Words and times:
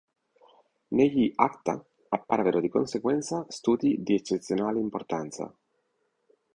Negli 0.95 1.31
"Acta" 1.35 1.79
apparvero 2.09 2.59
di 2.59 2.69
conseguenza 2.69 3.45
studi 3.49 4.01
di 4.01 4.15
eccezionale 4.15 4.79
importanza. 4.79 5.55